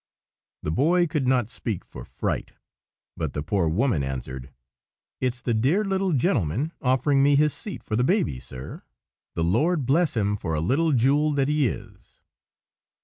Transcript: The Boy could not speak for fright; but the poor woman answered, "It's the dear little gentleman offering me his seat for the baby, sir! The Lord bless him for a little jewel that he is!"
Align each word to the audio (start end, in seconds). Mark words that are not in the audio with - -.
The 0.63 0.71
Boy 0.71 1.05
could 1.05 1.27
not 1.27 1.51
speak 1.51 1.85
for 1.85 2.03
fright; 2.03 2.53
but 3.15 3.33
the 3.33 3.43
poor 3.43 3.69
woman 3.69 4.01
answered, 4.01 4.51
"It's 5.19 5.43
the 5.43 5.53
dear 5.53 5.85
little 5.85 6.11
gentleman 6.13 6.71
offering 6.81 7.21
me 7.21 7.35
his 7.35 7.53
seat 7.53 7.83
for 7.83 7.95
the 7.95 8.03
baby, 8.03 8.39
sir! 8.39 8.81
The 9.35 9.43
Lord 9.43 9.85
bless 9.85 10.17
him 10.17 10.37
for 10.37 10.55
a 10.55 10.59
little 10.59 10.91
jewel 10.93 11.33
that 11.33 11.49
he 11.49 11.67
is!" 11.67 12.19